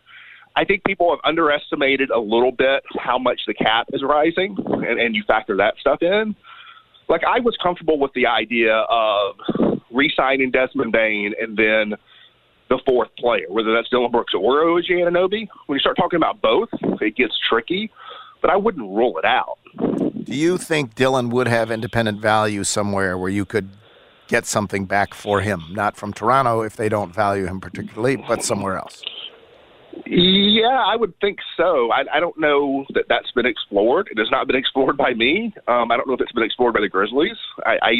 I 0.56 0.64
think 0.64 0.84
people 0.86 1.10
have 1.12 1.20
underestimated 1.26 2.10
a 2.10 2.20
little 2.20 2.52
bit 2.54 2.84
how 2.98 3.18
much 3.18 3.42
the 3.46 3.54
cap 3.54 3.88
is 3.92 4.02
rising, 4.04 4.56
and, 4.66 5.00
and 5.00 5.16
you 5.16 5.24
factor 5.28 5.58
that 5.58 5.76
stuff 5.80 6.02
in. 6.02 6.36
Like 7.10 7.24
I 7.28 7.40
was 7.40 7.58
comfortable 7.62 8.00
with 8.00 8.14
the 8.14 8.28
idea 8.28 8.74
of 8.74 9.36
re-signing 9.92 10.52
Desmond 10.52 10.92
Bane 10.94 11.34
and 11.40 11.58
then 11.58 11.98
the 12.70 12.80
fourth 12.86 13.10
player, 13.18 13.46
whether 13.50 13.74
that's 13.74 13.90
Dillon 13.90 14.12
Brooks 14.12 14.34
or 14.34 14.70
OG 14.78 14.86
Anunoby. 14.86 15.48
When 15.66 15.76
you 15.76 15.80
start 15.80 15.98
talking 15.98 16.18
about 16.18 16.42
both, 16.42 16.70
it 17.02 17.16
gets 17.16 17.34
tricky. 17.50 17.92
But 18.42 18.52
I 18.52 18.56
wouldn't 18.56 18.88
rule 18.90 19.18
it 19.18 19.26
out. 19.26 19.58
Do 20.30 20.36
you 20.36 20.60
think 20.60 20.94
Dillon 20.94 21.32
would 21.32 21.48
have 21.48 21.72
independent 21.72 22.22
value 22.22 22.64
somewhere 22.64 23.18
where 23.18 23.32
you 23.32 23.46
could 23.46 23.68
get 24.28 24.46
something 24.46 24.86
back 24.86 25.16
for 25.16 25.42
him? 25.42 25.64
Not 25.72 25.98
from 25.98 26.14
Toronto 26.14 26.62
if 26.62 26.76
they 26.76 26.88
don't 26.88 27.12
value 27.12 27.48
him 27.48 27.60
particularly, 27.60 28.16
but 28.16 28.44
somewhere 28.44 28.78
else. 28.78 29.02
Yeah, 30.06 30.84
I 30.86 30.96
would 30.96 31.20
think 31.20 31.40
so. 31.58 31.90
I, 31.92 32.04
I 32.14 32.20
don't 32.20 32.40
know 32.40 32.86
that 32.94 33.06
that's 33.10 33.32
been 33.32 33.48
explored. 33.48 34.08
It 34.12 34.20
has 34.20 34.30
not 34.30 34.46
been 34.46 34.56
explored 34.56 34.98
by 34.98 35.16
me. 35.16 35.52
Um, 35.68 35.92
I 35.92 35.98
don't 35.98 36.08
know 36.08 36.14
if 36.14 36.22
it's 36.22 36.32
been 36.32 36.44
explored 36.44 36.76
by 36.76 36.82
the 36.82 36.90
Grizzlies. 36.90 37.36
I, 37.66 37.80
I 37.82 37.92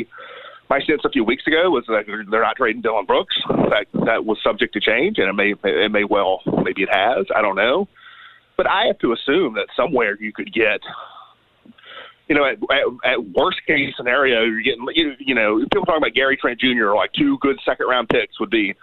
my 0.70 0.80
sense 0.82 1.02
a 1.04 1.10
few 1.10 1.24
weeks 1.24 1.48
ago 1.48 1.72
was 1.72 1.86
that 1.88 2.04
they're- 2.06 2.24
not 2.26 2.58
trading 2.58 2.84
Dillon 2.84 3.06
Brooks. 3.06 3.36
That 3.48 3.88
that 4.06 4.24
was 4.26 4.38
subject 4.44 4.76
to 4.76 4.80
change, 4.80 5.18
and 5.18 5.30
it 5.30 5.34
may 5.34 5.56
it 5.68 5.92
may 5.92 6.04
well 6.04 6.42
maybe 6.64 6.84
it 6.84 6.90
has. 6.92 7.26
I 7.36 7.42
don't 7.42 7.56
know, 7.56 7.88
but 8.56 8.68
I 8.68 8.86
have 8.86 9.00
to 9.00 9.14
assume 9.14 9.56
that 9.56 9.66
somewhere 9.76 10.16
you 10.22 10.32
could 10.32 10.54
get. 10.54 10.82
You 12.30 12.36
know, 12.36 12.46
at, 12.46 12.58
at, 12.72 13.12
at 13.14 13.26
worst 13.30 13.58
case 13.66 13.94
scenario, 13.98 14.44
you're 14.44 14.62
getting 14.62 14.86
you, 14.94 15.14
you 15.20 15.34
know 15.36 15.58
people 15.60 15.86
talking 15.86 15.98
about 15.98 16.14
Gary 16.14 16.38
Trent 16.38 16.60
Jr. 16.60 16.94
like 16.94 17.12
two 17.14 17.38
good 17.40 17.60
second 17.66 17.88
round 17.88 18.08
picks 18.08 18.40
would 18.40 18.52
be 18.52 18.76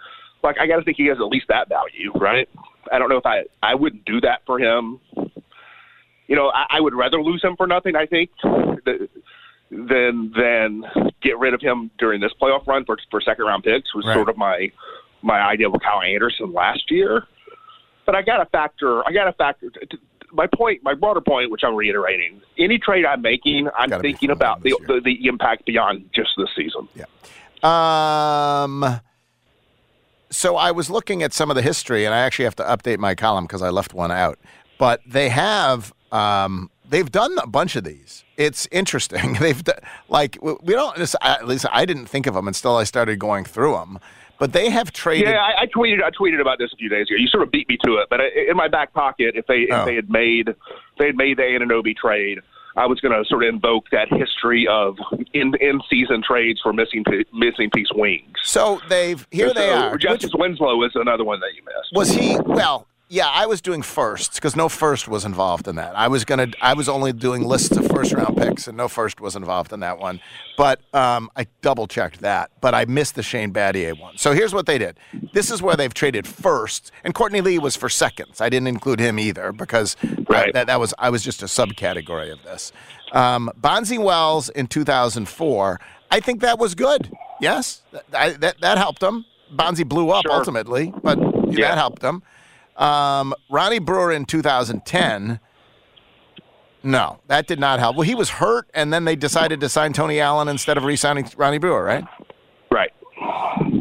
like 0.43 0.57
I 0.59 0.67
got 0.67 0.75
to 0.77 0.83
think 0.83 0.97
he 0.97 1.05
has 1.07 1.17
at 1.17 1.27
least 1.27 1.45
that 1.47 1.69
value, 1.69 2.11
right? 2.15 2.47
I 2.91 2.99
don't 2.99 3.09
know 3.09 3.17
if 3.17 3.25
I 3.25 3.43
I 3.63 3.73
wouldn't 3.75 4.03
do 4.05 4.19
that 4.21 4.41
for 4.45 4.59
him. 4.59 4.99
You 6.27 6.35
know, 6.35 6.49
I, 6.49 6.65
I 6.71 6.81
would 6.81 6.93
rather 6.93 7.21
lose 7.21 7.41
him 7.41 7.55
for 7.55 7.67
nothing. 7.67 7.95
I 7.95 8.05
think 8.05 8.31
th- 8.83 9.09
than 9.71 10.31
than 10.35 10.83
get 11.21 11.39
rid 11.39 11.53
of 11.53 11.61
him 11.61 11.89
during 11.97 12.19
this 12.21 12.33
playoff 12.41 12.67
run 12.67 12.83
for 12.85 12.97
for 13.09 13.21
second 13.21 13.45
round 13.45 13.63
picks 13.63 13.95
was 13.95 14.05
Right. 14.05 14.13
sort 14.13 14.27
of 14.29 14.37
my 14.37 14.69
my 15.21 15.39
idea 15.39 15.69
with 15.69 15.81
Kyle 15.81 16.01
Anderson 16.01 16.51
last 16.51 16.91
year. 16.91 17.23
But 18.05 18.15
I 18.15 18.21
got 18.21 18.37
to 18.37 18.45
factor. 18.45 19.05
I 19.07 19.11
got 19.11 19.25
to 19.25 19.33
factor. 19.33 19.71
My 20.37 20.47
point, 20.47 20.83
my 20.83 20.93
broader 20.93 21.19
point, 21.19 21.51
which 21.51 21.63
I'm 21.65 21.75
reiterating, 21.75 22.39
any 22.57 22.77
trade 22.77 23.05
I'm 23.05 23.21
making, 23.21 23.67
I'm 23.77 23.89
Gotta 23.89 24.03
thinking 24.03 24.29
about 24.29 24.63
the, 24.63 24.77
the 24.87 25.01
the 25.03 25.27
impact 25.27 25.65
beyond 25.65 26.09
just 26.13 26.29
this 26.37 26.49
season. 26.55 26.87
Yeah. 26.95 27.05
Um, 27.63 29.01
so 30.29 30.55
I 30.55 30.71
was 30.71 30.89
looking 30.89 31.23
at 31.23 31.33
some 31.33 31.49
of 31.49 31.55
the 31.55 31.61
history, 31.61 32.05
and 32.05 32.13
I 32.13 32.19
actually 32.19 32.45
have 32.45 32.55
to 32.57 32.63
update 32.63 32.99
my 32.99 33.15
column 33.15 33.45
because 33.45 33.63
I 33.63 33.69
left 33.69 33.93
one 33.93 34.11
out. 34.11 34.37
But 34.77 35.01
they 35.07 35.29
have, 35.29 35.91
um, 36.11 36.69
they've 36.87 37.11
done 37.11 37.35
a 37.39 37.47
bunch 37.47 37.75
of 37.75 37.83
these. 37.83 38.23
It's 38.37 38.67
interesting. 38.71 39.33
They've 39.39 39.63
done, 39.63 39.79
like 40.07 40.37
we 40.39 40.55
we 40.61 40.73
don't. 40.73 41.15
At 41.21 41.47
least 41.47 41.65
I 41.71 41.85
didn't 41.85 42.05
think 42.05 42.27
of 42.27 42.35
them 42.35 42.47
until 42.47 42.77
I 42.77 42.83
started 42.83 43.17
going 43.17 43.45
through 43.45 43.73
them. 43.73 43.97
But 44.39 44.53
they 44.53 44.69
have 44.69 44.91
traded. 44.91 45.27
Yeah, 45.29 45.39
I, 45.41 45.63
I 45.63 45.65
tweeted. 45.67 46.03
I 46.03 46.11
tweeted 46.11 46.39
about 46.41 46.59
this 46.59 46.71
a 46.73 46.75
few 46.77 46.89
days 46.89 47.07
ago. 47.09 47.15
You 47.17 47.27
sort 47.27 47.43
of 47.43 47.51
beat 47.51 47.67
me 47.69 47.77
to 47.85 47.97
it, 47.97 48.07
but 48.09 48.21
I, 48.21 48.25
in 48.49 48.55
my 48.55 48.67
back 48.67 48.93
pocket, 48.93 49.35
if 49.35 49.45
they 49.47 49.67
Oh. 49.71 49.79
if 49.81 49.85
they 49.85 49.95
had 49.95 50.09
made 50.09 50.49
if 50.49 50.55
they 50.99 51.07
had 51.07 51.15
made 51.17 51.37
the 51.37 51.43
Anunoby 51.43 51.95
trade, 51.95 52.39
I 52.75 52.85
was 52.85 52.99
going 52.99 53.11
to 53.17 53.27
sort 53.27 53.43
of 53.43 53.49
invoke 53.53 53.85
that 53.91 54.07
history 54.11 54.67
of 54.67 54.97
in 55.33 55.53
in 55.59 55.81
season 55.89 56.21
trades 56.21 56.59
for 56.61 56.71
missing 56.73 57.03
missing 57.33 57.69
piece 57.73 57.87
wings. 57.95 58.35
so 58.43 58.79
they've 58.89 59.25
here 59.31 59.53
they 59.53 59.71
are. 59.71 59.97
Justice 59.97 60.31
Winslow 60.35 60.83
is 60.83 60.91
another 60.95 61.23
one 61.23 61.39
that 61.39 61.55
you 61.55 61.63
missed. 61.65 61.93
Was 61.93 62.11
he 62.11 62.37
well? 62.45 62.85
Yeah, 63.09 63.27
I 63.29 63.45
was 63.45 63.61
doing 63.61 63.83
firsts 63.83 64.35
because 64.35 64.53
no 64.57 64.67
first 64.67 65.07
was 65.07 65.23
involved 65.23 65.69
in 65.69 65.77
that. 65.77 65.95
I 65.97 66.09
was 66.09 66.25
gonna, 66.25 66.47
I 66.61 66.73
was 66.73 66.89
only 66.89 67.13
doing 67.13 67.41
lists 67.43 67.77
of 67.77 67.87
first 67.87 68.11
round 68.11 68.35
picks, 68.35 68.67
and 68.67 68.75
no 68.75 68.89
first 68.89 69.21
was 69.21 69.33
involved 69.37 69.71
in 69.71 69.79
that 69.79 69.97
one. 69.97 70.19
But 70.57 70.81
um, 70.93 71.29
I 71.37 71.47
double 71.61 71.87
checked 71.87 72.19
that, 72.19 72.51
but 72.59 72.75
I 72.75 72.83
missed 72.83 73.15
the 73.15 73.23
Shane 73.23 73.53
Battier 73.53 73.97
one. 73.97 74.17
So 74.17 74.33
here's 74.33 74.53
what 74.53 74.65
they 74.65 74.77
did. 74.77 74.99
This 75.31 75.49
is 75.51 75.61
where 75.61 75.77
they've 75.77 75.93
traded 75.93 76.27
firsts, 76.27 76.91
and 77.05 77.13
Courtney 77.13 77.39
Lee 77.39 77.59
was 77.59 77.77
for 77.77 77.87
seconds. 77.87 78.41
I 78.41 78.49
didn't 78.49 78.67
include 78.67 78.99
him 78.99 79.19
either 79.19 79.53
because 79.53 79.95
that- 80.03 80.29
Right. 80.29 80.53
that, 80.53 80.67
that 80.67 80.79
was 80.79 80.93
I 80.99 81.09
was 81.09 81.23
just 81.23 81.41
a 81.41 81.45
subcategory 81.45 82.29
of 82.31 82.43
this. 82.43 82.73
Um, 83.13 83.49
Bonzi 83.59 83.97
Wells 84.03 84.49
in 84.49 84.67
2004. 84.67 85.79
I 86.11 86.19
think 86.19 86.41
that 86.41 86.59
was 86.59 86.75
good. 86.75 87.09
Yes, 87.39 87.83
that 87.91 88.03
I, 88.13 88.29
that, 88.31 88.59
that 88.59 88.77
helped 88.77 89.01
him. 89.01 89.23
Bonzi 89.55 89.87
blew 89.87 90.09
up 90.09 90.23
Sure. 90.25 90.33
ultimately, 90.35 90.93
but 91.03 91.17
Yeah. 91.53 91.69
that 91.69 91.77
helped 91.77 92.01
him. 92.03 92.21
Um, 92.77 93.33
Ronnie 93.49 93.79
Brewer 93.79 94.11
in 94.11 94.25
2010. 94.25 95.39
No, 96.83 97.19
that 97.27 97.47
did 97.47 97.59
not 97.59 97.79
help. 97.79 97.95
Well, 97.97 98.05
he 98.05 98.15
was 98.15 98.29
hurt, 98.29 98.69
and 98.73 98.93
then 98.93 99.05
they 99.05 99.15
decided 99.15 99.59
to 99.61 99.69
sign 99.69 99.93
Tony 99.93 100.19
Allen 100.19 100.47
instead 100.47 100.77
of 100.77 100.83
re-signing 100.83 101.27
Ronnie 101.35 101.57
Brewer, 101.57 101.83
right? 101.83 102.05
Right. 102.71 102.91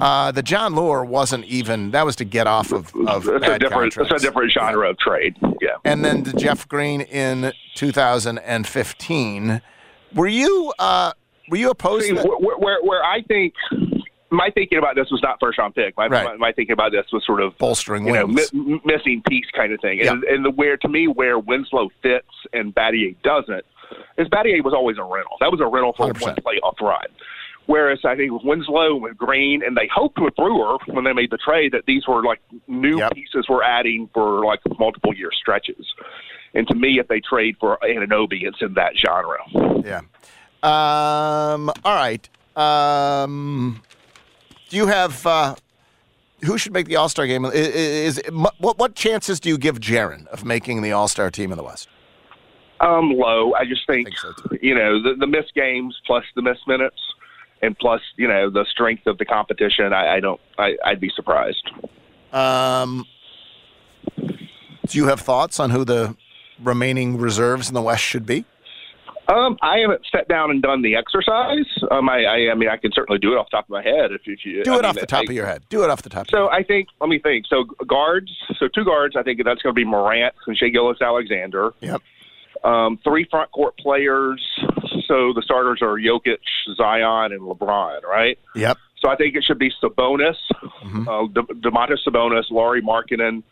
Uh, 0.00 0.32
the 0.32 0.42
John 0.42 0.74
Lure 0.74 1.04
wasn't 1.04 1.44
even. 1.44 1.90
That 1.90 2.04
was 2.04 2.16
to 2.16 2.24
get 2.24 2.46
off 2.46 2.72
of, 2.72 2.94
of 3.06 3.24
That's 3.24 3.46
a 3.46 3.58
different. 3.58 3.94
That's 3.94 4.10
a 4.10 4.18
different 4.18 4.50
genre 4.52 4.90
of 4.90 4.98
trade. 4.98 5.36
Yeah. 5.60 5.76
And 5.84 6.04
then 6.04 6.22
the 6.22 6.32
Jeff 6.32 6.66
Green 6.68 7.02
in 7.02 7.52
2015. 7.76 9.62
Were 10.14 10.26
you 10.26 10.72
uh, 10.78 11.12
were 11.50 11.56
you 11.56 11.70
opposed? 11.70 12.06
See, 12.06 12.14
to 12.14 12.22
where, 12.22 12.56
where 12.58 12.82
where 12.82 13.04
I 13.04 13.22
think 13.22 13.54
my 14.30 14.50
thinking 14.50 14.78
about 14.78 14.94
this 14.96 15.08
was 15.10 15.20
not 15.22 15.38
first 15.40 15.58
round 15.58 15.74
pick. 15.74 15.96
My, 15.96 16.06
Right. 16.08 16.24
my, 16.24 16.36
my 16.36 16.52
thinking 16.52 16.72
about 16.72 16.92
this 16.92 17.06
was 17.12 17.24
sort 17.24 17.40
of 17.40 17.56
Bolstering 17.58 18.06
you 18.06 18.12
know, 18.12 18.26
mi- 18.26 18.80
missing 18.84 19.22
piece 19.28 19.46
kind 19.54 19.72
of 19.72 19.80
thing. 19.80 20.00
And, 20.06 20.24
and 20.24 20.44
the 20.44 20.50
where 20.50 20.76
to 20.78 20.88
me 20.88 21.06
where 21.06 21.38
Winslow 21.38 21.90
fits 22.02 22.26
and 22.52 22.74
Battier 22.74 23.14
doesn't 23.22 23.64
is 24.18 24.26
Battier 24.28 24.64
was 24.64 24.74
always 24.74 24.98
a 24.98 25.04
rental. 25.04 25.36
That 25.40 25.50
was 25.52 25.60
a 25.60 25.66
rental 25.66 25.92
for 25.92 26.08
100%. 26.12 26.20
one 26.22 26.34
playoff 26.36 26.80
run. 26.80 27.04
Whereas 27.66 27.98
I 28.04 28.14
think 28.16 28.32
with 28.32 28.42
Winslow 28.44 28.94
and 28.94 29.02
with 29.02 29.16
Green, 29.16 29.62
and 29.64 29.76
they 29.76 29.88
hoped 29.92 30.20
with 30.20 30.34
Brewer 30.36 30.76
when 30.86 31.04
they 31.04 31.12
made 31.12 31.30
the 31.30 31.36
trade 31.38 31.72
that 31.72 31.84
these 31.86 32.06
were 32.06 32.22
like 32.22 32.40
new 32.68 32.98
Yep. 32.98 33.12
pieces 33.14 33.46
we're 33.48 33.62
adding 33.64 34.08
for 34.14 34.44
like 34.44 34.60
multiple 34.78 35.12
year 35.14 35.30
stretches. 35.32 35.84
And 36.54 36.66
to 36.68 36.74
me, 36.74 36.98
if 37.00 37.08
they 37.08 37.20
trade 37.20 37.56
for 37.60 37.76
Anunoby, 37.82 38.42
it's 38.42 38.58
in 38.62 38.74
that 38.74 38.92
genre. 38.96 39.38
Yeah. 39.84 40.00
Um, 40.62 41.70
all 41.84 41.94
right. 41.94 42.28
Um, 42.56 43.82
do 44.68 44.76
you 44.76 44.86
have 44.86 45.26
uh, 45.26 45.54
who 46.44 46.58
should 46.58 46.72
make 46.72 46.86
the 46.86 46.96
All 46.96 47.08
Star 47.08 47.26
game? 47.26 47.44
I- 47.44 47.50
i- 47.50 47.52
Is, 47.52 48.18
is 48.18 48.30
what 48.32 48.78
what 48.78 48.94
chances 48.94 49.40
do 49.40 49.48
you 49.48 49.58
give 49.58 49.80
Jaren 49.80 50.26
of 50.28 50.44
making 50.44 50.82
the 50.82 50.92
All 50.92 51.08
Star 51.08 51.30
team 51.30 51.50
in 51.52 51.56
the 51.58 51.64
West? 51.64 51.88
Um, 52.80 53.10
low. 53.10 53.54
I 53.54 53.64
just 53.64 53.86
think, 53.86 54.06
think 54.08 54.18
so, 54.18 54.34
you 54.60 54.74
know 54.74 55.02
the 55.02 55.14
the 55.18 55.26
missed 55.26 55.54
games 55.54 55.96
plus 56.06 56.24
the 56.34 56.42
missed 56.42 56.66
minutes, 56.68 56.98
and 57.62 57.76
plus 57.78 58.00
you 58.16 58.28
know 58.28 58.50
the 58.50 58.66
strength 58.70 59.06
of 59.06 59.16
the 59.18 59.24
competition. 59.24 59.92
I, 59.92 60.16
I 60.16 60.20
don't. 60.20 60.40
I, 60.58 60.76
I'd 60.84 61.00
be 61.00 61.10
surprised. 61.16 61.70
Um, 62.32 63.06
Do 64.16 64.98
you 64.98 65.06
have 65.06 65.20
thoughts 65.20 65.58
on 65.58 65.70
who 65.70 65.84
the 65.84 66.16
remaining 66.62 67.16
reserves 67.18 67.68
in 67.68 67.74
the 67.74 67.82
West 67.82 68.02
should 68.02 68.26
be? 68.26 68.44
Um, 69.28 69.56
I 69.60 69.78
haven't 69.78 70.02
sat 70.10 70.28
down 70.28 70.50
and 70.50 70.62
done 70.62 70.82
the 70.82 70.94
exercise. 70.94 71.66
Um, 71.90 72.08
I, 72.08 72.24
I, 72.24 72.50
I 72.52 72.54
mean, 72.54 72.68
I 72.68 72.76
can 72.76 72.92
certainly 72.92 73.18
do 73.18 73.32
it 73.32 73.36
off 73.36 73.48
the 73.50 73.56
top 73.56 73.64
of 73.64 73.70
my 73.70 73.82
head 73.82 74.12
if, 74.12 74.20
if 74.26 74.44
you 74.44 74.62
do 74.62 74.72
I 74.72 74.74
it 74.74 74.76
mean, 74.78 74.84
off 74.84 74.94
the 74.94 75.06
top 75.06 75.22
I, 75.22 75.24
of 75.24 75.32
your 75.32 75.46
head. 75.46 75.64
Do 75.68 75.82
it 75.82 75.90
off 75.90 76.02
the 76.02 76.10
top. 76.10 76.30
So 76.30 76.48
I 76.48 76.62
think 76.62 76.88
let 77.00 77.08
me 77.08 77.18
think. 77.18 77.46
So 77.48 77.64
guards, 77.86 78.30
so 78.58 78.68
two 78.68 78.84
guards. 78.84 79.16
I 79.16 79.22
think 79.22 79.42
that's 79.44 79.62
going 79.62 79.74
to 79.74 79.78
be 79.78 79.84
Morant 79.84 80.34
and 80.46 80.56
Shai 80.56 80.68
Gilgeous-Alexander. 80.68 81.72
Yep. 81.80 82.02
Um, 82.64 82.98
three 83.04 83.26
front 83.30 83.50
court 83.52 83.76
players. 83.78 84.42
So 85.06 85.32
the 85.32 85.42
starters 85.44 85.80
are 85.82 85.96
Jokic, 85.96 86.38
Zion, 86.76 87.32
and 87.32 87.42
LeBron, 87.42 88.02
right? 88.02 88.38
Yep. 88.54 88.78
So 89.00 89.10
I 89.10 89.16
think 89.16 89.36
it 89.36 89.44
should 89.44 89.58
be 89.58 89.70
Sabonis, 89.82 90.36
mm-hmm. 90.62 91.08
uh, 91.08 91.26
De- 91.28 91.54
Domantas 91.54 91.98
Sabonis, 92.06 92.44
Lauri 92.50 92.80
Markkanen, 92.80 93.42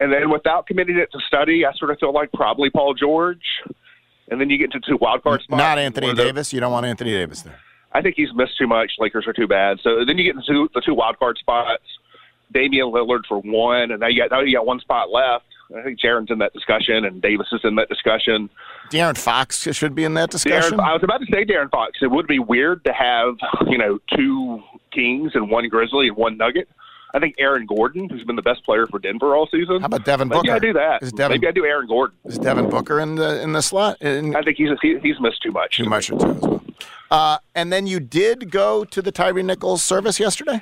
and 0.00 0.12
then 0.12 0.30
without 0.30 0.66
committing 0.66 0.96
it 0.96 1.10
to 1.12 1.18
study, 1.26 1.64
I 1.64 1.72
sort 1.74 1.90
of 1.90 1.98
feel 1.98 2.12
like 2.12 2.32
probably 2.32 2.70
Paul 2.70 2.94
George. 2.94 3.42
And 4.30 4.40
then 4.40 4.50
you 4.50 4.58
get 4.58 4.74
into 4.74 4.80
two 4.86 4.98
wild 5.00 5.22
card 5.22 5.42
spots. 5.42 5.58
Not 5.58 5.78
Anthony 5.78 6.14
Davis. 6.14 6.52
You 6.52 6.60
don't 6.60 6.72
want 6.72 6.86
Anthony 6.86 7.12
Davis 7.12 7.42
there. 7.42 7.58
I 7.92 8.02
think 8.02 8.16
he's 8.16 8.32
missed 8.34 8.58
too 8.58 8.66
much. 8.66 8.92
Lakers 8.98 9.26
are 9.26 9.32
too 9.32 9.46
bad. 9.48 9.78
So 9.82 10.04
then 10.04 10.18
you 10.18 10.24
get 10.24 10.36
into 10.36 10.68
the 10.74 10.82
two 10.84 10.94
wild 10.94 11.18
card 11.18 11.38
spots. 11.38 11.82
Damian 12.52 12.86
Lillard 12.86 13.26
for 13.28 13.40
one, 13.40 13.90
and 13.90 14.00
now 14.00 14.06
you 14.06 14.22
got 14.22 14.30
now 14.30 14.40
you 14.40 14.54
got 14.56 14.66
one 14.66 14.80
spot 14.80 15.10
left. 15.10 15.44
I 15.76 15.82
think 15.82 16.00
Jaren's 16.00 16.30
in 16.30 16.38
that 16.38 16.54
discussion, 16.54 17.04
and 17.04 17.20
Davis 17.20 17.48
is 17.52 17.60
in 17.62 17.74
that 17.74 17.90
discussion. 17.90 18.48
De'Aaron 18.90 19.18
Fox 19.18 19.70
should 19.74 19.94
be 19.94 20.04
in 20.04 20.14
that 20.14 20.30
discussion. 20.30 20.78
De'Aaron, 20.78 20.88
I 20.88 20.94
was 20.94 21.02
about 21.02 21.20
to 21.20 21.26
say 21.30 21.44
De'Aaron 21.44 21.70
Fox. 21.70 21.98
It 22.00 22.10
would 22.10 22.26
be 22.26 22.38
weird 22.38 22.84
to 22.84 22.92
have 22.92 23.36
you 23.66 23.76
know 23.76 23.98
two 24.16 24.62
Kings 24.92 25.32
and 25.34 25.50
one 25.50 25.68
Grizzly 25.68 26.08
and 26.08 26.16
one 26.16 26.38
Nugget. 26.38 26.68
I 27.14 27.18
think 27.18 27.34
Aaron 27.38 27.64
Gordon, 27.66 28.08
who's 28.08 28.24
been 28.24 28.36
the 28.36 28.42
best 28.42 28.64
player 28.64 28.86
for 28.86 28.98
Denver 28.98 29.34
all 29.34 29.46
season. 29.50 29.80
How 29.80 29.86
about 29.86 30.04
Devin 30.04 30.28
Maybe 30.28 30.40
Booker? 30.42 30.52
I 30.52 30.58
do 30.58 30.72
that. 30.74 31.02
Is 31.02 31.12
Devin, 31.12 31.36
Maybe 31.36 31.48
I 31.48 31.52
do 31.52 31.64
Aaron 31.64 31.86
Gordon. 31.86 32.16
Is 32.26 32.38
Devin 32.38 32.68
Booker 32.68 33.00
in 33.00 33.14
the 33.14 33.40
in 33.42 33.52
the 33.52 33.62
slot? 33.62 34.00
In, 34.02 34.36
I 34.36 34.42
think 34.42 34.56
he's 34.58 34.68
he, 34.82 34.98
he's 34.98 35.18
missed 35.20 35.42
too 35.42 35.50
much. 35.52 35.76
Too 35.78 35.84
much 35.86 36.10
as 36.12 36.22
well. 36.22 36.62
Uh, 37.10 37.38
and 37.54 37.72
then 37.72 37.86
you 37.86 38.00
did 38.00 38.50
go 38.50 38.84
to 38.84 39.00
the 39.00 39.10
Tyre 39.10 39.42
Nichols 39.42 39.82
service 39.82 40.20
yesterday. 40.20 40.60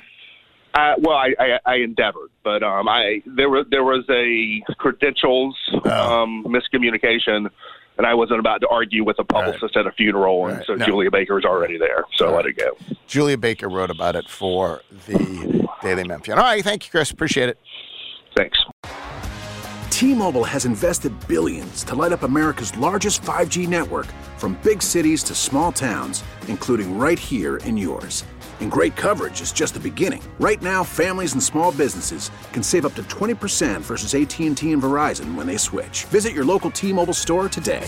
Uh, 0.73 0.93
well, 0.99 1.17
I, 1.17 1.33
I, 1.39 1.59
I 1.65 1.75
endeavored, 1.77 2.29
but 2.43 2.63
um, 2.63 2.87
I 2.87 3.21
there 3.25 3.49
was 3.49 3.65
there 3.69 3.83
was 3.83 4.05
a 4.09 4.61
credentials 4.75 5.55
Oh. 5.85 6.21
um, 6.23 6.45
miscommunication, 6.45 7.49
and 7.97 8.05
I 8.07 8.13
wasn't 8.13 8.39
about 8.39 8.61
to 8.61 8.67
argue 8.69 9.03
with 9.03 9.17
a 9.19 9.23
publicist 9.23 9.75
at 9.75 9.87
a 9.87 9.91
funeral, 9.91 10.45
and 10.47 10.57
Right. 10.57 10.65
so 10.65 10.75
No. 10.75 10.85
Julia 10.85 11.11
Baker 11.11 11.35
was 11.35 11.45
already 11.45 11.77
there, 11.77 12.05
so 12.15 12.27
I 12.29 12.35
let 12.37 12.45
it 12.45 12.57
go. 12.57 12.77
Julia 13.07 13.37
Baker 13.37 13.67
wrote 13.69 13.89
about 13.89 14.15
it 14.15 14.29
for 14.29 14.81
the 15.07 15.66
Daily 15.81 16.03
Memphian. 16.03 16.37
All 16.37 16.43
right, 16.43 16.63
thank 16.63 16.85
you, 16.85 16.91
Chris. 16.91 17.11
Appreciate 17.11 17.49
it. 17.49 17.57
Thanks. 18.35 18.57
T-Mobile 19.89 20.43
has 20.43 20.65
invested 20.65 21.11
billions 21.27 21.83
to 21.85 21.95
light 21.95 22.11
up 22.11 22.21
America's 22.21 22.75
largest 22.77 23.23
5G 23.23 23.67
network 23.67 24.05
from 24.37 24.53
big 24.61 24.81
cities 24.83 25.23
to 25.23 25.33
small 25.33 25.71
towns, 25.71 26.23
including 26.47 26.99
right 26.99 27.17
here 27.17 27.57
in 27.57 27.75
yours. 27.75 28.23
And 28.59 28.71
great 28.71 28.95
coverage 28.95 29.41
is 29.41 29.51
just 29.51 29.73
the 29.73 29.79
beginning. 29.79 30.21
Right 30.39 30.61
now, 30.61 30.83
families 30.83 31.33
and 31.33 31.41
small 31.41 31.71
businesses 31.71 32.29
can 32.53 32.61
save 32.61 32.85
up 32.85 32.93
to 32.93 33.03
20% 33.03 33.81
versus 33.81 34.13
AT&T 34.13 34.71
and 34.71 34.81
Verizon 34.81 35.33
when 35.33 35.47
they 35.47 35.57
switch. 35.57 36.05
Visit 36.05 36.33
your 36.33 36.45
local 36.45 36.69
T-Mobile 36.69 37.13
store 37.13 37.49
today. 37.49 37.87